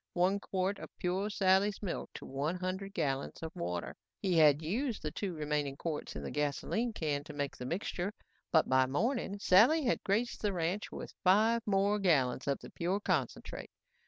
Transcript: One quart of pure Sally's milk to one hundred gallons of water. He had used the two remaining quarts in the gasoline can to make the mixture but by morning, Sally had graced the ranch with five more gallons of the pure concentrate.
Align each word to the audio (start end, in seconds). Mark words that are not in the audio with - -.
One 0.13 0.39
quart 0.39 0.79
of 0.79 0.89
pure 0.97 1.29
Sally's 1.29 1.79
milk 1.83 2.09
to 2.15 2.25
one 2.25 2.55
hundred 2.57 2.95
gallons 2.95 3.43
of 3.43 3.55
water. 3.55 3.95
He 4.19 4.35
had 4.39 4.63
used 4.63 5.03
the 5.03 5.11
two 5.11 5.35
remaining 5.35 5.75
quarts 5.75 6.15
in 6.15 6.23
the 6.23 6.31
gasoline 6.31 6.91
can 6.91 7.23
to 7.23 7.33
make 7.33 7.55
the 7.55 7.67
mixture 7.67 8.11
but 8.51 8.67
by 8.67 8.87
morning, 8.87 9.37
Sally 9.37 9.85
had 9.85 10.03
graced 10.03 10.41
the 10.41 10.53
ranch 10.53 10.91
with 10.91 11.13
five 11.23 11.61
more 11.67 11.99
gallons 11.99 12.47
of 12.47 12.57
the 12.61 12.71
pure 12.71 12.99
concentrate. 12.99 13.69